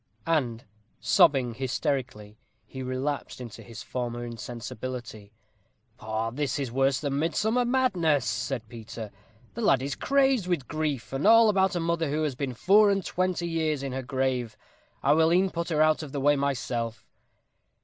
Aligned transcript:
And, 0.25 0.65
sobbing 0.99 1.53
hysterically, 1.53 2.39
he 2.65 2.81
relapsed 2.81 3.39
into 3.39 3.61
his 3.61 3.83
former 3.83 4.25
insensibility. 4.25 5.31
"Poh! 5.99 6.31
this 6.31 6.57
is 6.57 6.71
worse 6.71 6.99
than 6.99 7.19
midsummer 7.19 7.65
madness," 7.65 8.25
said 8.25 8.67
Peter; 8.67 9.11
"the 9.53 9.61
lad 9.61 9.83
is 9.83 9.93
crazed 9.93 10.47
with 10.47 10.67
grief, 10.67 11.13
and 11.13 11.27
all 11.27 11.49
about 11.49 11.75
a 11.75 11.79
mother 11.79 12.09
who 12.09 12.23
has 12.23 12.33
been 12.33 12.55
four 12.55 12.89
and 12.89 13.05
twenty 13.05 13.47
years 13.47 13.83
in 13.83 13.91
her 13.91 14.01
grave. 14.01 14.57
I 15.03 15.13
will 15.13 15.31
e'en 15.31 15.51
put 15.51 15.69
her 15.69 15.83
out 15.83 16.01
of 16.01 16.13
the 16.13 16.19
way 16.19 16.35
myself." 16.35 17.05